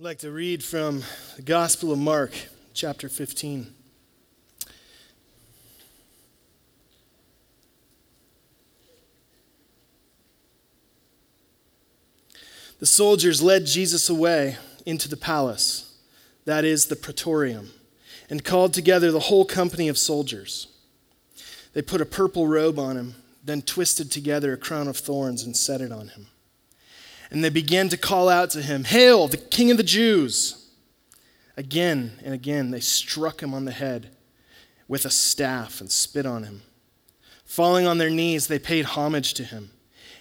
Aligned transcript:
I'd 0.00 0.04
like 0.04 0.18
to 0.18 0.30
read 0.30 0.62
from 0.62 1.02
the 1.34 1.42
Gospel 1.42 1.90
of 1.90 1.98
Mark, 1.98 2.30
chapter 2.72 3.08
15. 3.08 3.66
The 12.78 12.86
soldiers 12.86 13.42
led 13.42 13.66
Jesus 13.66 14.08
away 14.08 14.56
into 14.86 15.08
the 15.08 15.16
palace, 15.16 15.96
that 16.44 16.64
is, 16.64 16.86
the 16.86 16.94
praetorium, 16.94 17.70
and 18.30 18.44
called 18.44 18.72
together 18.72 19.10
the 19.10 19.18
whole 19.18 19.44
company 19.44 19.88
of 19.88 19.98
soldiers. 19.98 20.68
They 21.72 21.82
put 21.82 22.00
a 22.00 22.06
purple 22.06 22.46
robe 22.46 22.78
on 22.78 22.96
him, 22.96 23.16
then 23.42 23.62
twisted 23.62 24.12
together 24.12 24.52
a 24.52 24.58
crown 24.58 24.86
of 24.86 24.96
thorns 24.96 25.42
and 25.42 25.56
set 25.56 25.80
it 25.80 25.90
on 25.90 26.06
him. 26.06 26.28
And 27.30 27.44
they 27.44 27.50
began 27.50 27.88
to 27.90 27.96
call 27.96 28.28
out 28.28 28.50
to 28.50 28.62
him, 28.62 28.84
Hail, 28.84 29.28
the 29.28 29.36
King 29.36 29.70
of 29.70 29.76
the 29.76 29.82
Jews! 29.82 30.66
Again 31.56 32.18
and 32.24 32.32
again 32.32 32.70
they 32.70 32.80
struck 32.80 33.42
him 33.42 33.52
on 33.52 33.64
the 33.64 33.72
head 33.72 34.10
with 34.86 35.04
a 35.04 35.10
staff 35.10 35.80
and 35.80 35.90
spit 35.90 36.24
on 36.24 36.44
him. 36.44 36.62
Falling 37.44 37.86
on 37.86 37.98
their 37.98 38.10
knees, 38.10 38.46
they 38.46 38.58
paid 38.58 38.84
homage 38.84 39.34
to 39.34 39.44
him. 39.44 39.70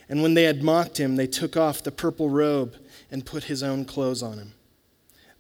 And 0.10 0.22
when 0.22 0.34
they 0.34 0.44
had 0.44 0.64
mocked 0.64 1.00
him, 1.00 1.16
they 1.16 1.28
took 1.28 1.56
off 1.56 1.84
the 1.84 1.92
purple 1.92 2.30
robe 2.30 2.76
and 3.12 3.26
put 3.26 3.46
his 3.46 3.62
own 3.62 3.86
clothes 3.86 4.24
on 4.24 4.38
him. 4.38 4.54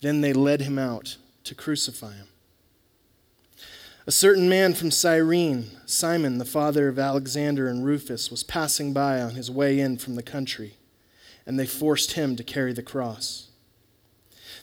Then 0.01 0.21
they 0.21 0.33
led 0.33 0.61
him 0.61 0.77
out 0.77 1.17
to 1.45 1.55
crucify 1.55 2.13
him. 2.13 2.27
A 4.05 4.11
certain 4.11 4.47
man 4.47 4.73
from 4.73 4.91
Cyrene, 4.91 5.71
Simon, 5.85 6.37
the 6.37 6.45
father 6.45 6.87
of 6.87 6.99
Alexander 6.99 7.67
and 7.67 7.85
Rufus, 7.85 8.31
was 8.31 8.43
passing 8.43 8.93
by 8.93 9.21
on 9.21 9.31
his 9.31 9.51
way 9.51 9.79
in 9.79 9.97
from 9.97 10.15
the 10.15 10.23
country, 10.23 10.76
and 11.47 11.59
they 11.59 11.65
forced 11.65 12.11
him 12.11 12.35
to 12.35 12.43
carry 12.43 12.73
the 12.73 12.83
cross. 12.83 13.47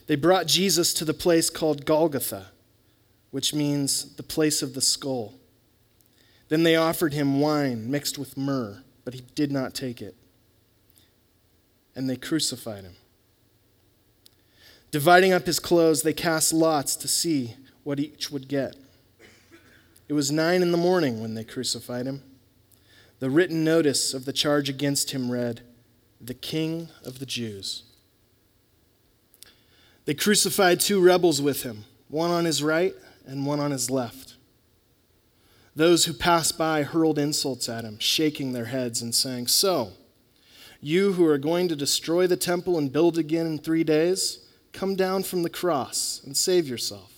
They 0.07 0.15
brought 0.15 0.47
Jesus 0.47 0.93
to 0.93 1.03
the 1.03 1.13
place 1.13 1.49
called 1.49 1.85
Golgotha, 1.85 2.51
which 3.31 3.53
means 3.53 4.15
the 4.15 4.23
place 4.23 4.61
of 4.61 4.73
the 4.73 4.81
skull. 4.81 5.33
Then 6.47 6.63
they 6.63 6.77
offered 6.77 7.11
him 7.11 7.41
wine 7.41 7.91
mixed 7.91 8.17
with 8.17 8.37
myrrh 8.37 8.83
but 9.05 9.13
he 9.13 9.21
did 9.35 9.51
not 9.51 9.73
take 9.73 10.01
it. 10.01 10.15
And 11.95 12.09
they 12.09 12.17
crucified 12.17 12.83
him. 12.83 12.95
Dividing 14.91 15.31
up 15.31 15.45
his 15.45 15.59
clothes, 15.59 16.01
they 16.01 16.11
cast 16.11 16.51
lots 16.51 16.95
to 16.97 17.07
see 17.07 17.55
what 17.83 17.99
each 17.99 18.31
would 18.31 18.47
get. 18.47 18.75
It 20.09 20.13
was 20.13 20.31
nine 20.31 20.61
in 20.61 20.71
the 20.71 20.77
morning 20.77 21.21
when 21.21 21.35
they 21.35 21.43
crucified 21.43 22.05
him. 22.05 22.23
The 23.19 23.29
written 23.29 23.63
notice 23.63 24.13
of 24.13 24.25
the 24.25 24.33
charge 24.33 24.69
against 24.69 25.11
him 25.11 25.31
read, 25.31 25.61
The 26.25 26.33
King 26.33 26.89
of 27.03 27.19
the 27.19 27.25
Jews. 27.25 27.83
They 30.05 30.15
crucified 30.15 30.79
two 30.79 30.99
rebels 30.99 31.39
with 31.39 31.61
him, 31.61 31.85
one 32.07 32.31
on 32.31 32.45
his 32.45 32.63
right 32.63 32.95
and 33.27 33.45
one 33.45 33.59
on 33.59 33.69
his 33.69 33.91
left. 33.91 34.35
Those 35.75 36.05
who 36.05 36.13
passed 36.13 36.57
by 36.57 36.81
hurled 36.81 37.19
insults 37.19 37.69
at 37.69 37.83
him, 37.83 37.99
shaking 37.99 38.53
their 38.53 38.65
heads 38.65 39.03
and 39.03 39.13
saying, 39.13 39.47
So, 39.47 39.91
you 40.81 41.13
who 41.13 41.25
are 41.27 41.37
going 41.37 41.67
to 41.67 41.75
destroy 41.75 42.25
the 42.25 42.37
temple 42.37 42.77
and 42.77 42.91
build 42.91 43.19
again 43.19 43.45
in 43.45 43.59
three 43.59 43.83
days, 43.83 44.47
come 44.73 44.95
down 44.95 45.21
from 45.23 45.43
the 45.43 45.49
cross 45.49 46.21
and 46.25 46.35
save 46.35 46.67
yourself. 46.67 47.11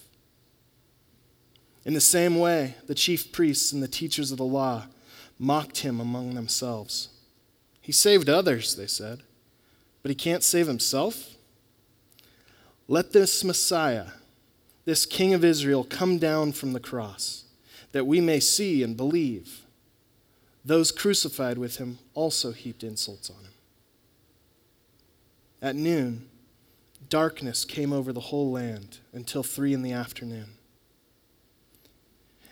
In 1.86 1.94
the 1.94 2.02
same 2.02 2.38
way, 2.38 2.76
the 2.88 2.96
chief 2.96 3.32
priests 3.32 3.72
and 3.72 3.82
the 3.82 3.88
teachers 3.88 4.32
of 4.32 4.38
the 4.38 4.44
law 4.44 4.88
mocked 5.40 5.78
him 5.78 6.02
among 6.02 6.36
themselves. 6.36 7.10
He 7.88 7.94
saved 7.94 8.28
others, 8.28 8.76
they 8.76 8.86
said, 8.86 9.22
but 10.04 10.10
he 10.10 10.16
can't 10.16 10.44
save 10.44 10.68
himself. 10.68 11.36
Let 12.90 13.14
this 13.14 13.46
Messiah, 13.46 14.08
this 14.84 15.06
King 15.06 15.34
of 15.34 15.46
Israel, 15.46 15.86
come 15.86 16.18
down 16.18 16.52
from 16.52 16.74
the 16.74 16.82
cross 16.82 17.46
that 17.94 18.06
we 18.06 18.20
may 18.20 18.42
see 18.42 18.84
and 18.84 18.98
believe. 18.98 19.62
Those 20.66 20.92
crucified 20.92 21.58
with 21.58 21.78
him 21.78 22.00
also 22.14 22.52
heaped 22.52 22.84
insults 22.84 23.30
on 23.30 23.38
him. 23.38 23.54
At 25.62 25.78
noon, 25.78 26.28
darkness 27.08 27.64
came 27.64 27.94
over 27.94 28.12
the 28.12 28.20
whole 28.20 28.52
land 28.52 28.98
until 29.14 29.44
three 29.44 29.74
in 29.74 29.82
the 29.82 29.94
afternoon. 29.94 30.50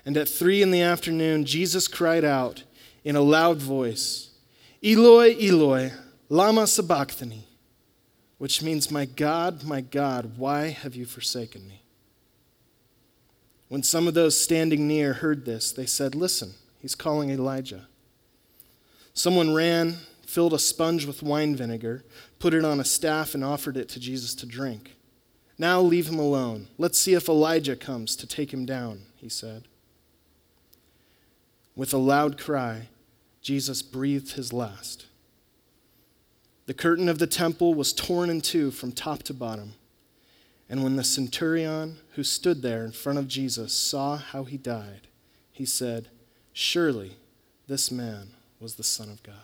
And 0.06 0.16
at 0.16 0.29
three 0.29 0.62
in 0.62 0.72
the 0.72 0.81
afternoon, 0.81 1.44
Jesus 1.44 1.90
cried 1.90 2.24
out 2.24 2.63
in 3.03 3.18
a 3.18 3.22
loud 3.22 3.57
voice, 3.57 4.25
Eloi, 4.85 5.35
Eloi, 5.41 5.91
lama 6.29 6.68
sabachthani, 6.68 7.47
which 8.38 8.62
means, 8.62 8.91
My 8.91 9.06
God, 9.06 9.63
my 9.63 9.81
God, 9.81 10.38
why 10.38 10.68
have 10.68 10.96
you 10.96 11.06
forsaken 11.06 11.68
me? 11.68 11.81
When 13.68 13.81
some 13.81 14.07
of 14.07 14.13
those 14.13 14.40
standing 14.40 14.88
near 14.88 15.13
heard 15.13 15.45
this, 15.45 15.72
they 15.72 15.88
said, 15.88 16.13
Listen, 16.13 16.53
he's 16.78 16.94
calling 16.94 17.31
Elijah. 17.31 17.88
Someone 19.16 19.56
ran, 19.56 19.95
filled 20.28 20.53
a 20.53 20.59
sponge 20.59 21.06
with 21.06 21.24
wine 21.24 21.56
vinegar, 21.56 22.03
put 22.38 22.53
it 22.53 22.63
on 22.63 22.79
a 22.79 22.85
staff, 22.85 23.34
and 23.34 23.44
offered 23.44 23.78
it 23.78 23.90
to 23.90 24.00
Jesus 24.00 24.35
to 24.35 24.45
drink. 24.45 24.95
Now 25.57 25.81
leave 25.81 26.09
him 26.09 26.19
alone. 26.19 26.68
Let's 26.78 27.00
see 27.00 27.16
if 27.16 27.28
Elijah 27.28 27.75
comes 27.75 28.16
to 28.18 28.28
take 28.28 28.53
him 28.53 28.68
down, 28.68 29.01
he 29.16 29.29
said. 29.29 29.63
With 31.75 31.91
a 31.91 31.97
loud 31.97 32.38
cry, 32.38 32.90
Jesus 33.45 33.83
breathed 33.83 34.31
his 34.31 34.51
last. 34.51 35.06
The 36.66 36.73
curtain 36.73 37.07
of 37.07 37.19
the 37.19 37.28
temple 37.28 37.75
was 37.75 37.94
torn 37.94 38.31
in 38.31 38.41
two 38.41 38.72
from 38.72 38.91
top 38.91 39.22
to 39.22 39.35
bottom. 39.35 39.73
And 40.67 40.83
when 40.83 40.95
the 40.95 41.03
centurion 41.03 41.97
who 42.16 42.23
stood 42.23 42.63
there 42.63 42.83
in 42.83 42.91
front 42.91 43.19
of 43.19 43.28
Jesus 43.28 43.72
saw 43.72 44.17
how 44.17 44.45
he 44.45 44.57
died, 44.57 45.01
he 45.51 45.63
said, 45.63 46.07
Surely 46.53 47.17
this 47.67 47.91
man 47.91 48.29
was 48.59 48.78
the 48.78 48.83
Son 48.83 49.11
of 49.11 49.22
God. 49.22 49.35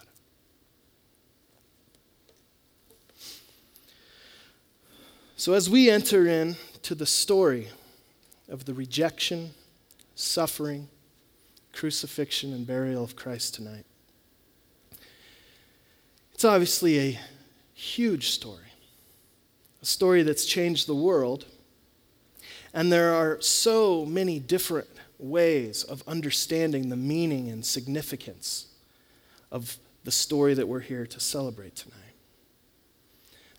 So, 5.36 5.54
as 5.54 5.70
we 5.70 5.92
enter 5.92 6.26
into 6.26 6.96
the 6.96 7.06
story 7.06 7.68
of 8.50 8.66
the 8.66 8.74
rejection, 8.74 9.52
suffering, 10.16 10.88
crucifixion, 11.72 12.52
and 12.52 12.66
burial 12.66 13.04
of 13.04 13.16
Christ 13.16 13.54
tonight, 13.54 13.86
it's 16.42 16.46
obviously 16.46 16.98
a 16.98 17.20
huge 17.76 18.32
story 18.32 18.66
a 19.80 19.86
story 19.86 20.24
that's 20.24 20.44
changed 20.44 20.88
the 20.88 20.96
world. 20.96 21.46
And 22.74 22.92
there 22.92 23.14
are 23.14 23.40
so 23.42 24.08
many 24.08 24.40
different 24.40 24.88
ways 25.20 25.84
of 25.84 26.04
understanding 26.08 26.90
the 26.90 26.96
meaning 26.96 27.50
and 27.50 27.64
significance 27.64 28.68
of 29.52 29.78
the 30.04 30.12
story 30.12 30.56
that 30.56 30.68
we're 30.68 30.80
here 30.80 31.06
to 31.06 31.20
celebrate 31.20 31.76
tonight. 31.76 31.98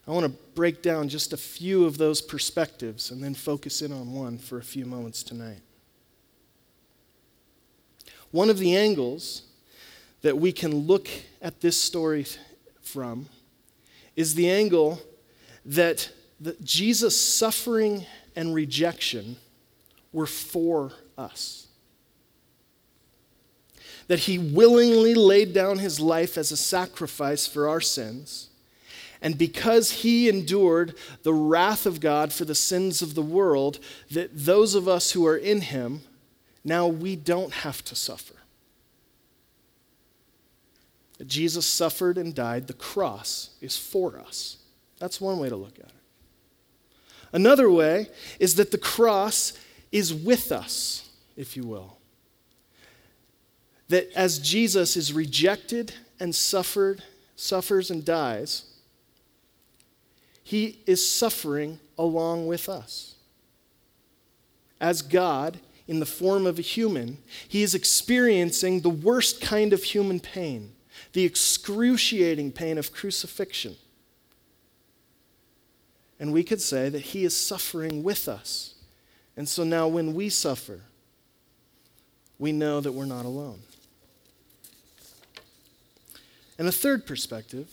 I 0.09 0.11
want 0.11 0.27
to 0.27 0.33
break 0.57 0.83
down 0.83 1.09
just 1.09 1.33
a 1.33 1.37
few 1.37 1.85
of 1.85 1.99
those 1.99 2.21
perspectives 2.21 3.13
and 3.13 3.23
then 3.23 3.35
focus 3.35 3.81
in 3.81 3.93
on 3.93 4.13
one 4.13 4.39
for 4.39 4.59
a 4.59 4.65
few 4.65 4.87
moments 4.87 5.23
tonight. 5.23 5.61
One 8.33 8.51
of 8.51 8.59
the 8.59 8.77
angles 8.77 9.43
that 10.23 10.37
we 10.37 10.51
can 10.51 10.75
look 10.75 11.09
at 11.41 11.61
this 11.61 11.81
story 11.81 12.27
from 12.93 13.27
is 14.15 14.35
the 14.35 14.51
angle 14.51 15.01
that 15.65 16.11
the, 16.39 16.57
Jesus' 16.63 17.19
suffering 17.19 18.05
and 18.37 18.55
rejection 18.55 19.37
were 20.13 20.27
for 20.27 20.93
us. 21.17 21.69
That 24.09 24.21
he 24.21 24.39
willingly 24.39 25.15
laid 25.15 25.55
down 25.55 25.79
his 25.79 26.01
life 26.01 26.37
as 26.37 26.53
a 26.53 26.57
sacrifice 26.57 27.47
for 27.47 27.69
our 27.69 27.81
sins. 27.81 28.51
And 29.23 29.39
because 29.39 29.91
he 30.03 30.29
endured 30.29 30.95
the 31.23 31.33
wrath 31.33 31.87
of 31.87 32.01
God 32.01 32.33
for 32.33 32.45
the 32.45 32.57
sins 32.57 33.01
of 33.01 33.15
the 33.15 33.23
world, 33.23 33.79
that 34.11 34.31
those 34.33 34.75
of 34.75 34.89
us 34.89 35.13
who 35.13 35.25
are 35.27 35.37
in 35.37 35.61
him, 35.61 36.03
now 36.65 36.89
we 36.89 37.15
don't 37.15 37.53
have 37.53 37.85
to 37.85 37.95
suffer. 37.95 38.35
That 41.19 41.29
Jesus 41.29 41.67
suffered 41.67 42.19
and 42.19 42.35
died, 42.35 42.67
the 42.67 42.73
cross 42.73 43.51
is 43.61 43.77
for 43.77 44.19
us. 44.19 44.59
That's 44.99 45.21
one 45.21 45.39
way 45.39 45.49
to 45.49 45.57
look 45.57 45.79
at 45.79 45.87
it. 45.87 45.95
Another 47.33 47.71
way 47.71 48.09
is 48.39 48.57
that 48.57 48.71
the 48.71 48.79
cross 48.79 49.53
is 49.91 50.13
with 50.13 50.53
us, 50.53 51.09
if 51.37 51.57
you 51.57 51.65
will. 51.65 51.99
That 53.89 54.11
as 54.15 54.39
Jesus 54.39 54.97
is 54.97 55.13
rejected 55.13 55.93
and 56.21 56.35
suffered, 56.35 57.03
suffers 57.37 57.91
and 57.91 58.05
dies, 58.05 58.65
he 60.43 60.81
is 60.87 61.09
suffering 61.09 61.79
along 61.99 62.47
with 62.47 62.69
us. 62.69 63.15
As 64.81 65.03
God, 65.03 65.61
in 65.87 66.01
the 66.01 66.07
form 66.07 66.47
of 66.47 66.59
a 66.59 66.63
human, 66.63 67.19
he 67.49 67.63
is 67.63 67.75
experiencing 67.75 68.81
the 68.81 68.91
worst 68.91 69.41
kind 69.41 69.73
of 69.73 69.83
human 69.83 70.21
pain, 70.21 70.73
the 71.13 71.25
excruciating 71.25 72.53
pain 72.53 72.79
of 72.79 72.93
crucifixion. 72.93 73.77
And 76.19 76.33
we 76.33 76.45
could 76.45 76.61
say 76.61 76.89
that 76.89 77.01
he 77.01 77.25
is 77.25 77.37
suffering 77.37 78.03
with 78.03 78.29
us. 78.29 78.75
And 79.37 79.49
so 79.49 79.65
now 79.65 79.89
when 79.89 80.15
we 80.15 80.29
suffer, 80.29 80.83
we 82.39 82.53
know 82.53 82.81
that 82.81 82.93
we're 82.93 83.07
not 83.07 83.25
alone. 83.25 83.61
And 86.59 86.69
a 86.69 86.73
third 86.73 87.07
perspective 87.07 87.69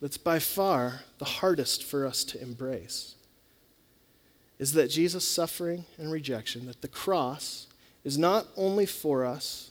that's 0.00 0.18
by 0.18 0.38
far 0.38 1.00
the 1.18 1.24
hardest 1.24 1.84
for 1.84 2.06
us 2.06 2.24
to 2.24 2.42
embrace 2.42 3.14
is 4.58 4.72
that 4.72 4.88
Jesus' 4.88 5.26
suffering 5.26 5.84
and 5.98 6.12
rejection, 6.12 6.66
that 6.66 6.82
the 6.82 6.88
cross 6.88 7.66
is 8.04 8.18
not 8.18 8.46
only 8.56 8.86
for 8.86 9.24
us 9.24 9.70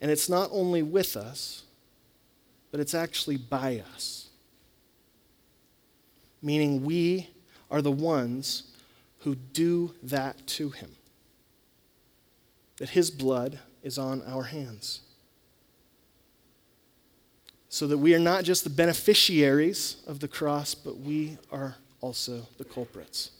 and 0.00 0.10
it's 0.10 0.28
not 0.28 0.48
only 0.52 0.82
with 0.82 1.16
us, 1.16 1.64
but 2.70 2.80
it's 2.80 2.94
actually 2.94 3.36
by 3.36 3.82
us. 3.94 4.28
Meaning 6.42 6.84
we 6.84 7.28
are 7.70 7.82
the 7.82 7.90
ones 7.90 8.74
who 9.20 9.34
do 9.34 9.94
that 10.02 10.46
to 10.46 10.70
him. 10.70 10.90
That 12.76 12.90
his 12.90 13.10
blood 13.10 13.58
is 13.82 13.98
on 13.98 14.22
our 14.26 14.44
hands. 14.44 15.00
So 17.68 17.86
that 17.88 17.98
we 17.98 18.14
are 18.14 18.20
not 18.20 18.44
just 18.44 18.64
the 18.64 18.70
beneficiaries 18.70 19.96
of 20.06 20.20
the 20.20 20.28
cross, 20.28 20.74
but 20.74 20.98
we 20.98 21.36
are 21.50 21.76
also 22.00 22.46
the 22.56 22.64
culprits. 22.64 23.32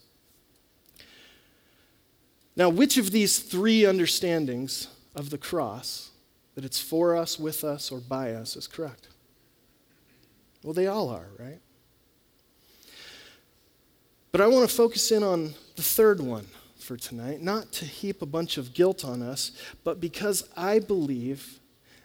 Now, 2.56 2.68
which 2.68 2.98
of 2.98 3.12
these 3.12 3.38
three 3.38 3.86
understandings 3.86 4.88
of 5.14 5.30
the 5.30 5.38
cross, 5.38 6.10
that 6.56 6.64
it's 6.64 6.80
for 6.80 7.16
us, 7.16 7.38
with 7.38 7.62
us, 7.62 7.92
or 7.92 8.00
by 8.00 8.32
us, 8.32 8.56
is 8.56 8.66
correct? 8.66 9.06
Well, 10.68 10.74
they 10.74 10.86
all 10.86 11.08
are, 11.08 11.30
right? 11.38 11.60
But 14.32 14.42
I 14.42 14.46
want 14.48 14.68
to 14.68 14.76
focus 14.76 15.10
in 15.10 15.22
on 15.22 15.54
the 15.76 15.82
third 15.82 16.20
one 16.20 16.46
for 16.76 16.98
tonight, 16.98 17.40
not 17.40 17.72
to 17.72 17.86
heap 17.86 18.20
a 18.20 18.26
bunch 18.26 18.58
of 18.58 18.74
guilt 18.74 19.02
on 19.02 19.22
us, 19.22 19.52
but 19.82 19.98
because 19.98 20.46
I 20.58 20.80
believe 20.80 21.58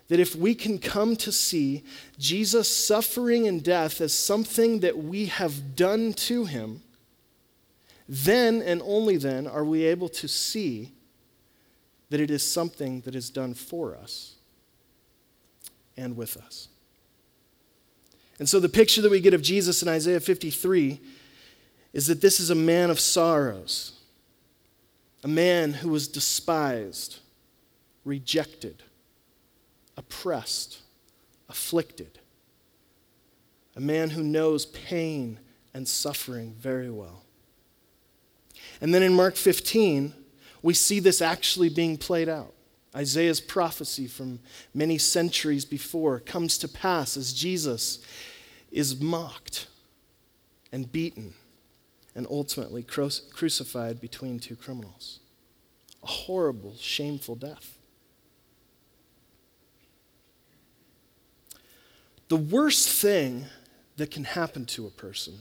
that 0.07 0.21
if 0.21 0.33
we 0.33 0.55
can 0.55 0.79
come 0.79 1.17
to 1.17 1.31
see 1.33 1.83
Jesus' 2.17 2.73
suffering 2.73 3.49
and 3.49 3.61
death 3.61 3.99
as 3.99 4.13
something 4.13 4.79
that 4.79 4.97
we 4.97 5.25
have 5.25 5.75
done 5.75 6.13
to 6.13 6.45
him, 6.45 6.83
then 8.07 8.61
and 8.61 8.81
only 8.85 9.17
then 9.17 9.45
are 9.45 9.65
we 9.65 9.83
able 9.83 10.07
to 10.07 10.27
see 10.29 10.93
that 12.09 12.21
it 12.21 12.31
is 12.31 12.49
something 12.49 13.01
that 13.01 13.13
is 13.13 13.29
done 13.29 13.55
for 13.55 13.93
us 13.93 14.35
and 15.97 16.15
with 16.15 16.37
us. 16.37 16.69
And 18.43 18.49
so 18.49 18.59
the 18.59 18.67
picture 18.67 19.01
that 19.01 19.09
we 19.09 19.21
get 19.21 19.33
of 19.33 19.41
Jesus 19.41 19.81
in 19.81 19.87
Isaiah 19.87 20.19
53 20.19 20.99
is 21.93 22.07
that 22.07 22.19
this 22.19 22.41
is 22.41 22.49
a 22.49 22.55
man 22.55 22.89
of 22.89 22.99
sorrows, 22.99 24.01
a 25.23 25.29
man 25.29 25.71
who 25.71 25.87
was 25.87 26.09
despised, 26.09 27.19
rejected, 28.03 28.83
oppressed, 29.95 30.79
afflicted, 31.47 32.19
a 33.77 33.79
man 33.79 34.09
who 34.09 34.21
knows 34.21 34.65
pain 34.65 35.39
and 35.73 35.87
suffering 35.87 36.53
very 36.59 36.89
well. 36.89 37.23
And 38.81 38.93
then 38.93 39.03
in 39.03 39.13
Mark 39.13 39.37
15, 39.37 40.13
we 40.61 40.73
see 40.73 40.99
this 40.99 41.21
actually 41.21 41.69
being 41.69 41.95
played 41.95 42.27
out. 42.27 42.53
Isaiah's 42.93 43.39
prophecy 43.39 44.05
from 44.05 44.41
many 44.73 44.97
centuries 44.97 45.63
before 45.63 46.19
comes 46.19 46.57
to 46.57 46.67
pass 46.67 47.15
as 47.15 47.31
Jesus 47.31 47.99
is 48.73 48.99
mocked 48.99 49.67
and 50.71 50.91
beaten 50.91 51.35
and 52.15 52.27
ultimately 52.29 52.83
crucified 52.83 54.01
between 54.01 54.39
two 54.39 54.55
criminals. 54.55 55.19
A 56.01 56.07
horrible, 56.07 56.75
shameful 56.77 57.35
death. 57.35 57.77
The 62.27 62.35
worst 62.35 62.89
thing 62.89 63.45
that 63.97 64.09
can 64.09 64.23
happen 64.23 64.65
to 64.65 64.87
a 64.87 64.89
person 64.89 65.35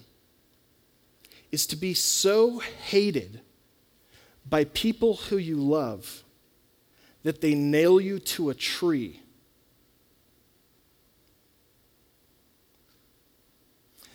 is 1.50 1.66
to 1.66 1.76
be 1.76 1.94
so 1.94 2.58
hated 2.58 3.40
by 4.48 4.64
people 4.64 5.14
who 5.14 5.38
you 5.38 5.56
love 5.56 6.22
that 7.22 7.40
they 7.40 7.54
nail 7.54 7.98
you 8.00 8.18
to 8.18 8.50
a 8.50 8.54
tree. 8.54 9.21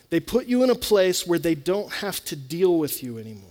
They 0.09 0.19
put 0.19 0.48
you 0.48 0.63
in 0.63 0.69
a 0.69 0.75
place 0.75 1.27
where 1.27 1.39
they 1.39 1.56
don't 1.56 1.92
have 1.92 2.24
to 2.25 2.36
deal 2.36 2.77
with 2.77 3.04
you 3.04 3.18
anymore. 3.18 3.50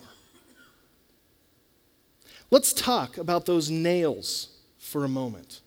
Let's 2.50 2.73
talk 2.73 3.19
about 3.19 3.47
those 3.47 3.70
nails 3.70 4.49
for 4.79 5.05
a 5.05 5.08
moment. 5.08 5.61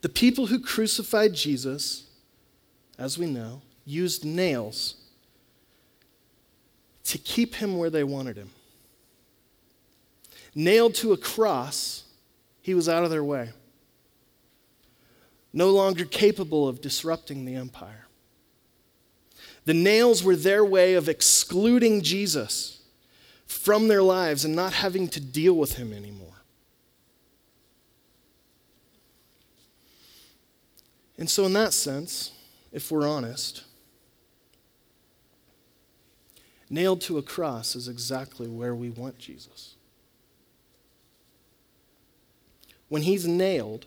The 0.00 0.08
people 0.08 0.46
who 0.46 0.60
crucified 0.60 1.34
Jesus, 1.34 2.06
as 2.98 3.18
we 3.18 3.26
know, 3.26 3.60
used 3.84 4.24
nails 4.24 4.94
to 7.04 7.18
keep 7.18 7.56
him 7.56 7.76
where 7.76 7.90
they 7.90 8.04
wanted 8.04 8.36
him. 8.36 8.50
Nailed 10.54 10.94
to 10.96 11.12
a 11.12 11.16
cross, 11.16 12.04
he 12.62 12.74
was 12.74 12.88
out 12.88 13.04
of 13.04 13.10
their 13.10 13.24
way, 13.24 13.50
no 15.52 15.70
longer 15.70 16.04
capable 16.04 16.68
of 16.68 16.80
disrupting 16.80 17.44
the 17.44 17.54
empire. 17.54 18.06
The 19.64 19.74
nails 19.74 20.22
were 20.22 20.36
their 20.36 20.64
way 20.64 20.94
of 20.94 21.08
excluding 21.08 22.02
Jesus 22.02 22.80
from 23.46 23.88
their 23.88 24.02
lives 24.02 24.44
and 24.44 24.54
not 24.54 24.72
having 24.74 25.08
to 25.08 25.20
deal 25.20 25.54
with 25.54 25.74
him 25.74 25.92
anymore. 25.92 26.28
And 31.18 31.28
so, 31.28 31.44
in 31.44 31.52
that 31.52 31.72
sense, 31.74 32.32
if 32.72 32.90
we're 32.90 33.06
honest, 33.06 33.64
Nailed 36.72 37.00
to 37.00 37.18
a 37.18 37.22
cross 37.22 37.74
is 37.74 37.88
exactly 37.88 38.46
where 38.46 38.76
we 38.76 38.90
want 38.90 39.18
Jesus. 39.18 39.74
When 42.88 43.02
he's 43.02 43.26
nailed, 43.26 43.86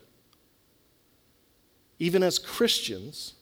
even 2.04 2.22
as 2.22 2.38
Christians, 2.38 3.34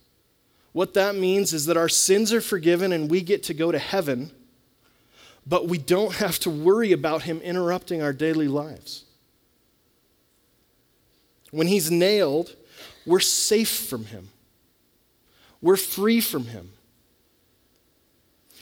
what 0.71 0.93
that 0.93 1.15
means 1.15 1.51
is 1.51 1.65
that 1.65 1.77
our 1.77 1.89
sins 1.89 2.31
are 2.31 2.41
forgiven 2.41 2.91
and 2.91 3.09
we 3.09 3.21
get 3.21 3.41
to 3.43 3.55
go 3.55 3.71
to 3.71 3.79
heaven, 3.79 4.29
but 5.47 5.67
we 5.67 5.79
don't 5.79 6.13
have 6.17 6.37
to 6.41 6.51
worry 6.51 6.91
about 6.91 7.23
him 7.23 7.39
interrupting 7.39 8.03
our 8.03 8.13
daily 8.13 8.47
lives. 8.47 9.05
When 11.49 11.65
he's 11.65 11.89
nailed, 11.89 12.55
we're 13.03 13.19
safe 13.19 13.87
from 13.89 14.05
him, 14.05 14.29
we're 15.59 15.75
free 15.75 16.21
from 16.21 16.45
him. 16.45 16.69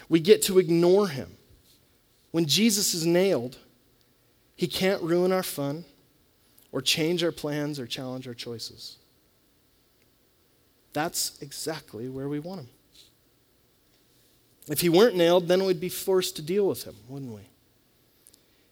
We 0.07 0.21
get 0.21 0.41
to 0.43 0.59
ignore 0.59 1.09
him. 1.09 1.35
When 2.31 2.45
Jesus 2.45 2.93
is 2.93 3.05
nailed, 3.05 3.57
he 4.55 4.65
can't 4.65 5.03
ruin 5.03 5.33
our 5.33 5.43
fun 5.43 5.83
or 6.71 6.81
change 6.81 7.21
our 7.21 7.33
plans 7.33 7.81
or 7.81 7.85
challenge 7.85 8.29
our 8.29 8.33
choices. 8.33 8.95
That's 10.93 11.37
exactly 11.41 12.09
where 12.09 12.27
we 12.27 12.39
want 12.39 12.61
him. 12.61 12.69
If 14.67 14.81
he 14.81 14.89
weren't 14.89 15.15
nailed, 15.15 15.47
then 15.47 15.65
we'd 15.65 15.79
be 15.79 15.89
forced 15.89 16.35
to 16.35 16.41
deal 16.41 16.67
with 16.67 16.83
him, 16.83 16.95
wouldn't 17.07 17.33
we? 17.33 17.41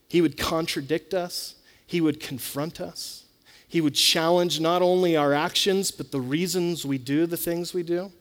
He 0.08 0.22
would 0.22 0.38
contradict 0.38 1.14
us, 1.14 1.56
he 1.86 2.02
would 2.02 2.20
confront 2.20 2.80
us, 2.80 3.26
he 3.68 3.82
would 3.82 3.96
challenge 3.96 4.60
not 4.60 4.82
only 4.82 5.18
our 5.18 5.34
actions, 5.34 5.92
but 5.92 6.12
the 6.12 6.22
reasons 6.22 6.86
we 6.86 6.98
do 6.98 7.26
the 7.26 7.36
things 7.36 7.74
we 7.74 7.84
do. 7.84 8.12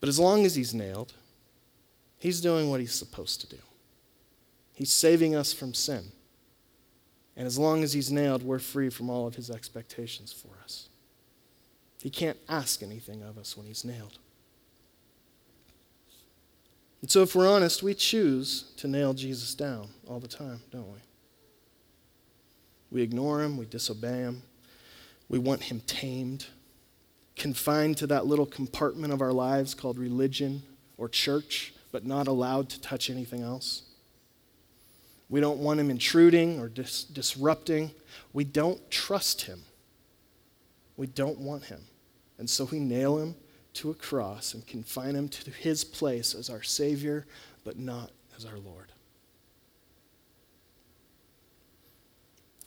But 0.00 0.08
as 0.08 0.18
long 0.18 0.44
as 0.44 0.54
he's 0.54 0.72
nailed, 0.72 1.14
he's 2.18 2.40
doing 2.40 2.70
what 2.70 2.80
he's 2.80 2.94
supposed 2.94 3.40
to 3.40 3.48
do. 3.48 3.62
He's 4.74 4.92
saving 4.92 5.34
us 5.34 5.52
from 5.52 5.74
sin. 5.74 6.12
And 7.36 7.46
as 7.46 7.58
long 7.58 7.82
as 7.82 7.92
he's 7.92 8.10
nailed, 8.10 8.42
we're 8.42 8.58
free 8.58 8.90
from 8.90 9.10
all 9.10 9.26
of 9.26 9.34
his 9.34 9.50
expectations 9.50 10.32
for 10.32 10.62
us. 10.62 10.89
He 12.02 12.10
can't 12.10 12.38
ask 12.48 12.82
anything 12.82 13.22
of 13.22 13.36
us 13.36 13.56
when 13.56 13.66
he's 13.66 13.84
nailed. 13.84 14.18
And 17.02 17.10
so, 17.10 17.22
if 17.22 17.34
we're 17.34 17.48
honest, 17.48 17.82
we 17.82 17.94
choose 17.94 18.72
to 18.76 18.88
nail 18.88 19.14
Jesus 19.14 19.54
down 19.54 19.88
all 20.06 20.20
the 20.20 20.28
time, 20.28 20.60
don't 20.70 20.92
we? 20.92 20.98
We 22.90 23.02
ignore 23.02 23.42
him, 23.42 23.56
we 23.56 23.66
disobey 23.66 24.18
him, 24.18 24.42
we 25.28 25.38
want 25.38 25.62
him 25.62 25.80
tamed 25.86 26.46
confined 27.40 27.96
to 27.96 28.06
that 28.06 28.26
little 28.26 28.44
compartment 28.44 29.14
of 29.14 29.22
our 29.22 29.32
lives 29.32 29.74
called 29.74 29.98
religion 29.98 30.62
or 30.98 31.08
church, 31.08 31.72
but 31.90 32.04
not 32.04 32.28
allowed 32.28 32.68
to 32.68 32.78
touch 32.82 33.08
anything 33.08 33.40
else. 33.40 33.82
We 35.30 35.40
don't 35.40 35.58
want 35.58 35.80
him 35.80 35.90
intruding 35.90 36.60
or 36.60 36.68
dis- 36.68 37.04
disrupting. 37.04 37.92
We 38.34 38.44
don't 38.44 38.90
trust 38.90 39.42
him. 39.42 39.62
We 40.98 41.06
don't 41.06 41.38
want 41.38 41.64
him. 41.64 41.80
And 42.40 42.48
so 42.48 42.64
we 42.64 42.80
nail 42.80 43.18
him 43.18 43.36
to 43.74 43.90
a 43.90 43.94
cross 43.94 44.54
and 44.54 44.66
confine 44.66 45.14
him 45.14 45.28
to 45.28 45.50
his 45.50 45.84
place 45.84 46.34
as 46.34 46.48
our 46.48 46.62
Savior, 46.62 47.26
but 47.64 47.78
not 47.78 48.10
as 48.34 48.46
our 48.46 48.58
Lord. 48.58 48.90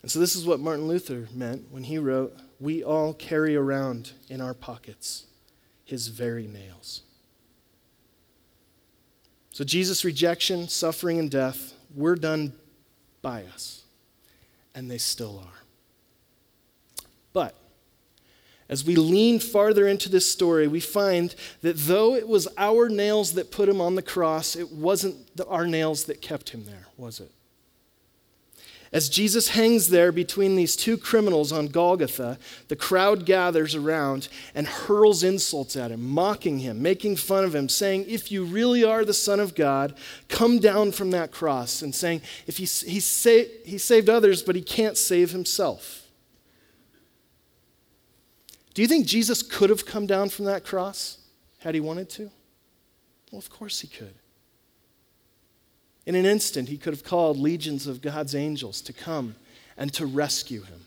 And 0.04 0.12
so, 0.12 0.20
this 0.20 0.36
is 0.36 0.46
what 0.46 0.60
Martin 0.60 0.88
Luther 0.88 1.28
meant 1.34 1.72
when 1.72 1.86
he 1.86 1.98
wrote, 1.98 2.38
We 2.60 2.84
all 2.84 3.14
carry 3.14 3.56
around 3.56 4.12
in 4.30 4.42
our 4.42 4.54
pockets 4.54 5.26
his 5.86 6.10
very 6.10 6.46
nails. 6.46 7.02
So, 9.50 9.64
Jesus' 9.64 10.06
rejection, 10.06 10.68
suffering, 10.68 11.18
and 11.18 11.32
death 11.32 11.74
were 11.96 12.16
done 12.16 12.54
by 13.24 13.46
us, 13.46 13.86
and 14.76 14.92
they 14.92 15.00
still 15.00 15.40
are. 15.44 15.64
But 17.32 17.56
as 18.74 18.84
we 18.84 18.96
lean 18.96 19.38
farther 19.38 19.88
into 19.88 20.10
this 20.10 20.30
story, 20.30 20.68
we 20.68 20.80
find 20.80 21.36
that 21.62 21.78
though 21.78 22.16
it 22.16 22.28
was 22.28 22.48
our 22.58 22.90
nails 22.90 23.34
that 23.34 23.52
put 23.52 23.70
him 23.70 23.80
on 23.80 23.94
the 23.94 24.02
cross, 24.02 24.56
it 24.56 24.72
wasn't 24.72 25.16
the, 25.38 25.46
our 25.46 25.68
nails 25.68 26.06
that 26.06 26.24
kept 26.24 26.50
him 26.50 26.66
there, 26.66 26.88
was 26.98 27.20
it? 27.20 27.32
As 28.92 29.10
Jesus 29.10 29.50
hangs 29.50 29.90
there 29.90 30.12
between 30.12 30.56
these 30.56 30.76
two 30.76 30.98
criminals 30.98 31.52
on 31.52 31.68
Golgotha, 31.68 32.40
the 32.68 32.76
crowd 32.76 33.28
gathers 33.28 33.76
around 33.76 34.28
and 34.56 34.66
hurls 34.66 35.22
insults 35.22 35.76
at 35.76 35.92
him, 35.92 36.10
mocking 36.10 36.58
him, 36.58 36.82
making 36.82 37.18
fun 37.18 37.44
of 37.44 37.54
him, 37.54 37.70
saying, 37.70 38.06
If 38.08 38.32
you 38.32 38.44
really 38.44 38.84
are 38.84 39.06
the 39.06 39.14
Son 39.14 39.40
of 39.40 39.54
God, 39.54 39.94
come 40.30 40.58
down 40.58 40.94
from 40.94 41.12
that 41.12 41.32
cross, 41.32 41.84
and 41.84 41.94
saying, 41.94 42.24
If 42.48 42.58
he, 42.58 42.66
he, 42.66 43.00
sa- 43.00 43.52
he 43.64 43.78
saved 43.78 44.10
others, 44.10 44.42
but 44.42 44.56
he 44.56 44.64
can't 44.64 44.98
save 44.98 45.30
himself. 45.30 46.03
Do 48.74 48.82
you 48.82 48.88
think 48.88 49.06
Jesus 49.06 49.44
could 49.44 49.70
have 49.70 49.86
come 49.86 50.08
down 50.08 50.30
from 50.30 50.46
that 50.46 50.64
cross 50.64 51.20
had 51.60 51.76
he 51.76 51.82
wanted 51.82 52.10
to? 52.12 52.32
Well, 53.32 53.40
of 53.40 53.50
course 53.50 53.82
he 53.82 53.88
could. 53.88 54.16
In 56.06 56.16
an 56.16 56.26
instant, 56.26 56.70
he 56.70 56.78
could 56.78 56.94
have 56.94 57.04
called 57.04 57.38
legions 57.38 57.88
of 57.88 58.02
God's 58.02 58.36
angels 58.36 58.82
to 58.82 58.94
come 58.94 59.36
and 59.78 59.94
to 59.94 60.06
rescue 60.06 60.64
him. 60.64 60.82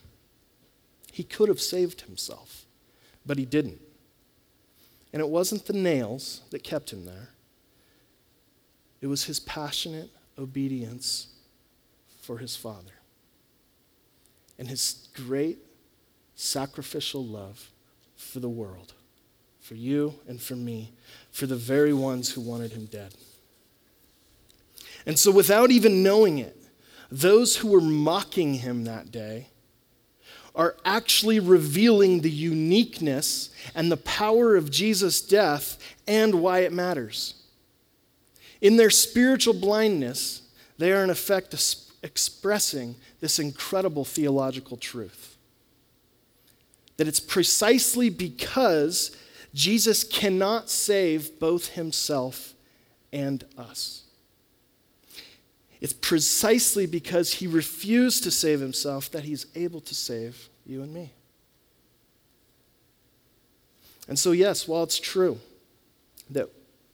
He 1.11 1.23
could 1.23 1.49
have 1.49 1.61
saved 1.61 2.01
himself, 2.01 2.65
but 3.25 3.37
he 3.37 3.45
didn't. 3.45 3.81
And 5.13 5.21
it 5.21 5.29
wasn't 5.29 5.65
the 5.65 5.73
nails 5.73 6.41
that 6.51 6.63
kept 6.63 6.91
him 6.91 7.05
there, 7.05 7.29
it 9.01 9.07
was 9.07 9.25
his 9.25 9.39
passionate 9.39 10.09
obedience 10.37 11.27
for 12.21 12.39
his 12.39 12.55
Father 12.55 12.91
and 14.59 14.67
his 14.67 15.07
great 15.13 15.59
sacrificial 16.35 17.23
love 17.23 17.71
for 18.17 18.39
the 18.39 18.49
world, 18.49 18.93
for 19.61 19.75
you 19.75 20.15
and 20.27 20.41
for 20.41 20.55
me, 20.55 20.93
for 21.31 21.45
the 21.45 21.55
very 21.55 21.93
ones 21.93 22.31
who 22.31 22.41
wanted 22.41 22.71
him 22.73 22.85
dead. 22.85 23.13
And 25.05 25.17
so, 25.17 25.31
without 25.31 25.71
even 25.71 26.03
knowing 26.03 26.39
it, 26.39 26.57
those 27.09 27.55
who 27.55 27.69
were 27.69 27.79
mocking 27.79 28.55
him 28.55 28.83
that 28.83 29.11
day 29.11 29.47
are 30.53 30.75
actually 30.83 31.39
revealing 31.39 32.21
the 32.21 32.31
uniqueness 32.31 33.51
and 33.75 33.91
the 33.91 33.97
power 33.97 34.55
of 34.55 34.71
Jesus' 34.71 35.21
death 35.21 35.77
and 36.07 36.41
why 36.41 36.59
it 36.59 36.73
matters. 36.73 37.35
In 38.59 38.75
their 38.75 38.89
spiritual 38.89 39.53
blindness, 39.53 40.41
they 40.79 40.91
are 40.91 41.03
in 41.03 41.11
effect 41.11 41.53
expressing 42.01 42.95
this 43.19 43.37
incredible 43.37 44.03
theological 44.03 44.77
truth. 44.77 45.36
That 46.97 47.07
it's 47.07 47.19
precisely 47.19 48.09
because 48.09 49.15
Jesus 49.53 50.03
cannot 50.03 50.69
save 50.69 51.39
both 51.39 51.69
himself 51.69 52.53
and 53.13 53.43
us. 53.57 54.03
It's 55.79 55.93
precisely 55.93 56.85
because 56.87 57.33
he 57.35 57.47
refused 57.47 58.23
to 58.23 58.31
save 58.31 58.59
himself 58.59 59.11
that 59.11 59.23
he's 59.23 59.45
able 59.55 59.81
to 59.81 59.95
save 59.95 60.49
you 60.65 60.81
and 60.81 60.93
me. 60.93 61.13
And 64.07 64.17
so, 64.17 64.31
yes, 64.31 64.67
while 64.67 64.83
it's 64.83 64.99
true 64.99 65.39
that 66.29 66.49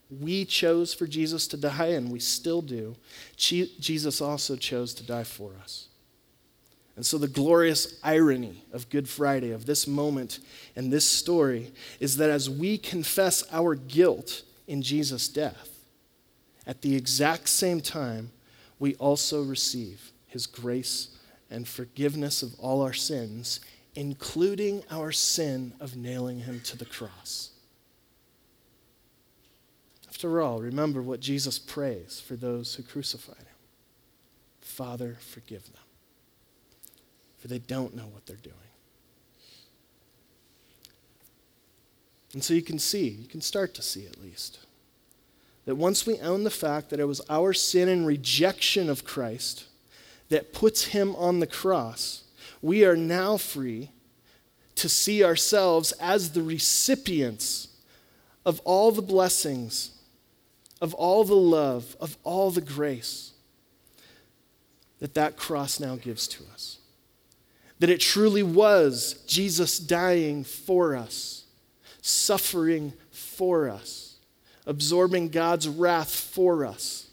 we 0.10 0.46
chose 0.46 0.94
for 0.94 1.08
Jesus 1.08 1.48
to 1.48 1.58
die, 1.58 1.88
and 1.88 2.12
we 2.12 2.20
still 2.20 2.62
do, 2.62 2.96
Jesus 3.36 4.22
also 4.22 4.56
chose 4.56 4.94
to 4.96 5.04
die 5.04 5.24
for 5.24 5.52
us. 5.62 5.88
And 6.96 7.06
so, 7.06 7.18
the 7.18 7.28
glorious 7.28 8.00
irony 8.04 8.64
of 8.72 8.90
Good 8.90 9.10
Friday, 9.10 9.52
of 9.52 9.66
this 9.66 9.88
moment 9.88 10.40
and 10.76 10.92
this 10.92 11.08
story, 11.08 11.72
is 12.00 12.18
that 12.18 12.30
as 12.30 12.50
we 12.50 12.78
confess 12.78 13.44
our 13.52 13.74
guilt 13.74 14.44
in 14.68 14.82
Jesus' 14.82 15.28
death, 15.28 15.70
at 16.68 16.82
the 16.82 16.96
exact 16.96 17.50
same 17.50 17.82
time, 17.82 18.32
we 18.80 18.96
also 18.96 19.42
receive 19.42 20.12
his 20.28 20.46
grace 20.46 21.10
and 21.50 21.68
forgiveness 21.68 22.44
of 22.44 22.54
all 22.60 22.82
our 22.82 22.94
sins, 22.94 23.60
including 23.96 24.84
our 24.90 25.12
sin 25.12 25.74
of 25.80 25.96
nailing 25.96 26.40
him 26.40 26.62
to 26.62 26.78
the 26.78 26.86
cross. 26.86 27.52
After 30.10 30.42
all, 30.42 30.62
remember 30.62 31.02
what 31.02 31.20
Jesus 31.20 31.60
prays 31.60 32.20
for 32.26 32.36
those 32.36 32.76
who 32.76 32.84
crucified 32.84 33.38
him 33.38 33.48
Father, 34.62 35.18
forgive 35.20 35.66
them, 35.66 35.83
for 37.44 37.50
they 37.50 37.60
don't 37.60 37.94
know 37.94 38.06
what 38.06 38.26
they're 38.26 38.38
doing. 38.38 38.56
And 42.32 42.42
so 42.42 42.54
you 42.54 42.62
can 42.62 42.80
see, 42.80 43.10
you 43.10 43.28
can 43.28 43.42
start 43.42 43.74
to 43.74 43.82
see 43.82 44.06
at 44.06 44.22
least 44.22 44.60
that 45.66 45.76
once 45.76 46.08
we 46.08 46.18
own 46.20 46.46
the 46.46 46.50
fact 46.50 46.90
that 46.90 47.02
it 47.02 47.06
was 47.06 47.20
our 47.30 47.52
sin 47.52 47.90
and 47.90 48.08
rejection 48.08 48.90
of 48.90 49.04
Christ 49.04 49.66
that 50.30 50.54
puts 50.54 50.86
him 50.86 51.18
on 51.18 51.42
the 51.42 51.48
cross, 51.48 52.24
we 52.62 52.86
are 52.86 52.96
now 52.96 53.36
free 53.36 53.90
to 54.76 54.88
see 54.88 55.22
ourselves 55.22 55.92
as 56.00 56.32
the 56.32 56.44
recipients 56.44 57.68
of 58.46 58.62
all 58.62 58.94
the 58.94 59.02
blessings, 59.02 59.92
of 60.80 60.94
all 60.94 61.26
the 61.26 61.36
love, 61.36 61.98
of 62.00 62.18
all 62.24 62.52
the 62.52 62.62
grace 62.62 63.34
that 65.00 65.14
that 65.16 65.36
cross 65.36 65.82
now 65.82 65.98
gives 65.98 66.26
to 66.30 66.46
us. 66.54 66.78
That 67.84 67.90
it 67.90 68.00
truly 68.00 68.44
was 68.44 69.22
Jesus 69.28 69.78
dying 69.78 70.46
for 70.46 70.96
us, 70.96 71.44
suffering 72.02 72.94
for 73.12 73.68
us 73.68 74.14
absorbing 74.66 75.30
God's 75.30 75.68
wrath 75.68 76.14
for 76.14 76.66
us, 76.66 77.10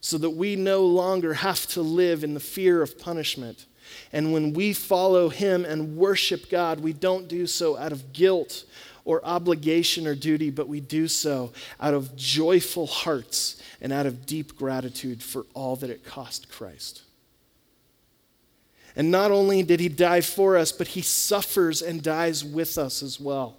so 0.00 0.18
that 0.18 0.30
we 0.30 0.56
no 0.56 0.84
longer 0.84 1.34
have 1.34 1.66
to 1.68 1.80
live 1.80 2.24
in 2.24 2.34
the 2.34 2.40
fear 2.40 2.82
of 2.82 2.98
punishment. 2.98 3.66
And 4.12 4.32
when 4.32 4.52
we 4.52 4.72
follow 4.72 5.28
Him 5.28 5.64
and 5.64 5.96
worship 5.96 6.50
God, 6.50 6.80
we 6.80 6.92
don't 6.92 7.28
do 7.28 7.46
so 7.46 7.76
out 7.76 7.92
of 7.92 8.12
guilt 8.12 8.64
or 9.04 9.24
obligation 9.24 10.06
or 10.06 10.14
duty, 10.14 10.50
but 10.50 10.68
we 10.68 10.80
do 10.80 11.06
so 11.08 11.52
out 11.80 11.94
of 11.94 12.16
joyful 12.16 12.86
hearts 12.86 13.62
and 13.80 13.92
out 13.92 14.06
of 14.06 14.26
deep 14.26 14.56
gratitude 14.56 15.22
for 15.22 15.46
all 15.54 15.76
that 15.76 15.90
it 15.90 16.04
cost 16.04 16.50
Christ. 16.50 17.03
And 18.96 19.10
not 19.10 19.30
only 19.30 19.62
did 19.62 19.80
He 19.80 19.88
die 19.88 20.20
for 20.20 20.56
us, 20.56 20.72
but 20.72 20.88
He 20.88 21.02
suffers 21.02 21.82
and 21.82 22.02
dies 22.02 22.44
with 22.44 22.78
us 22.78 23.02
as 23.02 23.18
well 23.18 23.56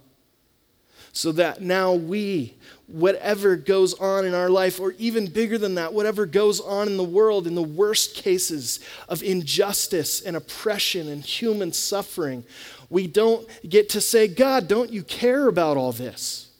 so 1.16 1.32
that 1.32 1.62
now 1.62 1.94
we, 1.94 2.54
whatever 2.88 3.56
goes 3.56 3.94
on 3.94 4.26
in 4.26 4.34
our 4.34 4.50
life, 4.50 4.78
or 4.78 4.92
even 4.98 5.26
bigger 5.26 5.56
than 5.56 5.76
that, 5.76 5.94
whatever 5.94 6.26
goes 6.26 6.60
on 6.60 6.88
in 6.88 6.98
the 6.98 7.02
world, 7.02 7.46
in 7.46 7.54
the 7.54 7.62
worst 7.62 8.14
cases 8.14 8.80
of 9.08 9.22
injustice 9.22 10.20
and 10.20 10.36
oppression 10.36 11.08
and 11.08 11.24
human 11.24 11.72
suffering, 11.72 12.44
we 12.90 13.06
don't 13.06 13.48
get 13.66 13.88
to 13.88 14.00
say, 14.02 14.28
God, 14.28 14.68
don't 14.68 14.92
you 14.92 15.02
care 15.02 15.48
about 15.48 15.78
all 15.78 15.90
this? 15.90 16.50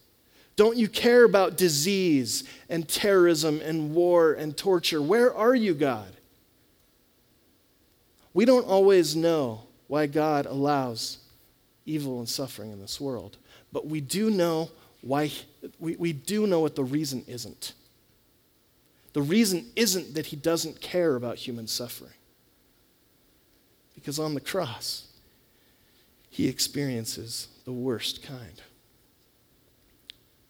Don't 0.56 0.78
you 0.78 0.88
care 0.88 1.24
about 1.24 1.58
disease 1.58 2.44
and 2.70 2.88
terrorism 2.88 3.60
and 3.60 3.94
war 3.94 4.32
and 4.32 4.56
torture? 4.56 5.02
Where 5.02 5.34
are 5.34 5.54
you, 5.54 5.74
God? 5.74 6.15
We 8.36 8.44
don't 8.44 8.66
always 8.66 9.16
know 9.16 9.62
why 9.88 10.06
God 10.06 10.46
allows 10.46 11.18
evil 11.84 12.18
and 12.18 12.28
suffering 12.28 12.70
in 12.70 12.80
this 12.80 13.00
world 13.00 13.38
but 13.76 13.86
we 13.86 14.00
do 14.00 14.30
know 14.30 14.70
why, 15.02 15.30
we, 15.78 15.96
we 15.96 16.14
do 16.14 16.46
know 16.46 16.60
what 16.60 16.76
the 16.76 16.82
reason 16.82 17.22
isn't. 17.26 17.74
The 19.12 19.20
reason 19.20 19.66
isn't 19.76 20.14
that 20.14 20.24
he 20.24 20.36
doesn't 20.36 20.80
care 20.80 21.14
about 21.14 21.36
human 21.36 21.66
suffering. 21.66 22.14
Because 23.94 24.18
on 24.18 24.32
the 24.32 24.40
cross, 24.40 25.08
he 26.30 26.48
experiences 26.48 27.48
the 27.66 27.72
worst 27.72 28.22
kind. 28.22 28.62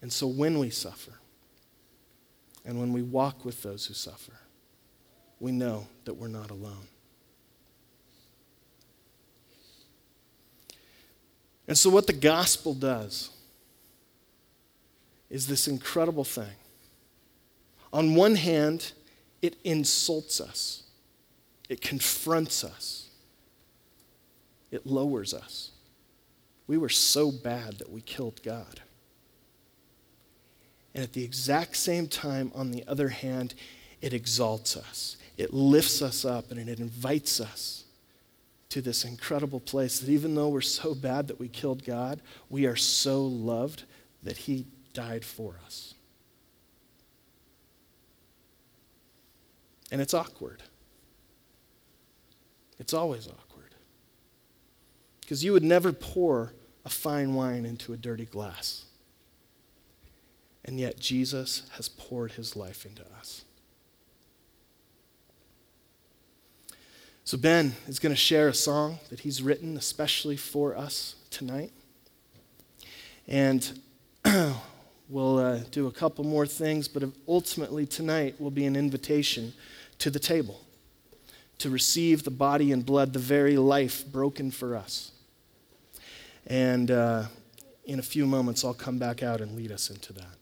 And 0.00 0.12
so 0.12 0.28
when 0.28 0.60
we 0.60 0.70
suffer, 0.70 1.14
and 2.64 2.78
when 2.78 2.92
we 2.92 3.02
walk 3.02 3.44
with 3.44 3.64
those 3.64 3.86
who 3.86 3.94
suffer, 3.94 4.34
we 5.40 5.50
know 5.50 5.88
that 6.04 6.14
we're 6.14 6.28
not 6.28 6.52
alone. 6.52 6.86
And 11.68 11.76
so, 11.76 11.90
what 11.90 12.06
the 12.06 12.12
gospel 12.12 12.74
does 12.74 13.30
is 15.28 15.46
this 15.46 15.66
incredible 15.66 16.24
thing. 16.24 16.54
On 17.92 18.14
one 18.14 18.36
hand, 18.36 18.92
it 19.42 19.56
insults 19.64 20.40
us, 20.40 20.84
it 21.68 21.80
confronts 21.80 22.62
us, 22.62 23.08
it 24.70 24.86
lowers 24.86 25.34
us. 25.34 25.72
We 26.66 26.78
were 26.78 26.88
so 26.88 27.30
bad 27.30 27.78
that 27.78 27.90
we 27.90 28.00
killed 28.00 28.42
God. 28.42 28.80
And 30.94 31.04
at 31.04 31.12
the 31.12 31.22
exact 31.22 31.76
same 31.76 32.08
time, 32.08 32.50
on 32.54 32.72
the 32.72 32.82
other 32.88 33.08
hand, 33.08 33.54
it 34.00 34.12
exalts 34.12 34.76
us. 34.76 35.16
It 35.36 35.52
lifts 35.52 36.02
us 36.02 36.24
up 36.24 36.50
and 36.50 36.58
it 36.68 36.80
invites 36.80 37.40
us 37.40 37.85
to 38.68 38.80
this 38.80 39.04
incredible 39.04 39.60
place 39.60 40.00
that 40.00 40.10
even 40.10 40.34
though 40.34 40.48
we're 40.48 40.60
so 40.60 40.94
bad 40.94 41.28
that 41.28 41.38
we 41.38 41.48
killed 41.48 41.84
God, 41.84 42.20
we 42.50 42.66
are 42.66 42.76
so 42.76 43.24
loved 43.24 43.84
that 44.22 44.36
He 44.36 44.66
died 44.92 45.24
for 45.24 45.56
us. 45.64 45.94
And 49.92 50.00
it's 50.00 50.14
awkward. 50.14 50.62
It's 52.78 52.92
always 52.92 53.28
awkward. 53.28 53.74
Because 55.20 55.44
you 55.44 55.52
would 55.52 55.62
never 55.62 55.92
pour 55.92 56.52
a 56.84 56.88
fine 56.88 57.34
wine 57.34 57.64
into 57.64 57.92
a 57.92 57.96
dirty 57.96 58.24
glass. 58.24 58.84
And 60.64 60.80
yet, 60.80 60.98
Jesus 60.98 61.68
has 61.72 61.88
poured 61.88 62.32
his 62.32 62.56
life 62.56 62.84
into 62.84 63.02
us. 63.18 63.44
So, 67.26 67.36
Ben 67.36 67.74
is 67.88 67.98
going 67.98 68.14
to 68.14 68.20
share 68.20 68.46
a 68.46 68.54
song 68.54 69.00
that 69.10 69.18
he's 69.18 69.42
written 69.42 69.76
especially 69.76 70.36
for 70.36 70.76
us 70.76 71.16
tonight. 71.28 71.72
And 73.26 73.80
we'll 75.08 75.38
uh, 75.40 75.58
do 75.72 75.88
a 75.88 75.90
couple 75.90 76.22
more 76.22 76.46
things, 76.46 76.86
but 76.86 77.02
ultimately, 77.26 77.84
tonight 77.84 78.40
will 78.40 78.52
be 78.52 78.64
an 78.64 78.76
invitation 78.76 79.54
to 79.98 80.08
the 80.08 80.20
table 80.20 80.60
to 81.58 81.68
receive 81.68 82.22
the 82.22 82.30
body 82.30 82.70
and 82.70 82.86
blood, 82.86 83.12
the 83.12 83.18
very 83.18 83.56
life 83.56 84.06
broken 84.06 84.52
for 84.52 84.76
us. 84.76 85.10
And 86.46 86.92
uh, 86.92 87.24
in 87.86 87.98
a 87.98 88.04
few 88.04 88.24
moments, 88.24 88.64
I'll 88.64 88.72
come 88.72 88.98
back 88.98 89.24
out 89.24 89.40
and 89.40 89.56
lead 89.56 89.72
us 89.72 89.90
into 89.90 90.12
that. 90.12 90.35